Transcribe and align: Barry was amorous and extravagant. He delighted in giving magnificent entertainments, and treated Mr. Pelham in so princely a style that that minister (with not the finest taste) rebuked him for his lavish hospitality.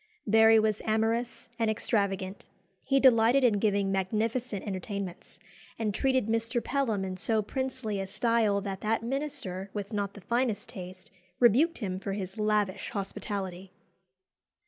Barry 0.25 0.57
was 0.57 0.81
amorous 0.83 1.47
and 1.59 1.69
extravagant. 1.69 2.45
He 2.83 2.99
delighted 2.99 3.43
in 3.43 3.59
giving 3.59 3.91
magnificent 3.91 4.65
entertainments, 4.65 5.37
and 5.77 5.93
treated 5.93 6.25
Mr. 6.25 6.59
Pelham 6.63 7.05
in 7.05 7.17
so 7.17 7.43
princely 7.43 7.99
a 7.99 8.07
style 8.07 8.61
that 8.61 8.81
that 8.81 9.03
minister 9.03 9.69
(with 9.75 9.93
not 9.93 10.15
the 10.15 10.21
finest 10.21 10.69
taste) 10.69 11.11
rebuked 11.39 11.77
him 11.77 11.99
for 11.99 12.13
his 12.13 12.39
lavish 12.39 12.89
hospitality. 12.89 13.73